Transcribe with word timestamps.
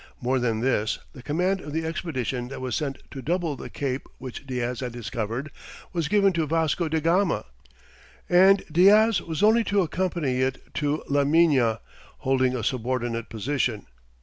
More 0.19 0.39
than 0.39 0.61
this 0.61 0.97
the 1.13 1.21
command 1.21 1.61
of 1.61 1.73
the 1.73 1.85
expedition 1.85 2.47
that 2.47 2.59
was 2.59 2.75
sent 2.75 2.97
to 3.11 3.21
double 3.21 3.55
the 3.55 3.69
cape 3.69 4.07
which 4.17 4.47
Diaz 4.47 4.79
had 4.79 4.93
discovered, 4.93 5.51
was 5.93 6.07
given 6.07 6.33
to 6.33 6.47
Vasco 6.47 6.87
da 6.87 6.99
Gama, 6.99 7.45
and 8.27 8.63
Diaz 8.71 9.21
was 9.21 9.43
only 9.43 9.63
to 9.65 9.83
accompany 9.83 10.39
it 10.41 10.73
to 10.77 11.03
La 11.07 11.23
Mina 11.23 11.81
holding 12.17 12.55
a 12.55 12.63
subordinate 12.63 13.29
position. 13.29 13.85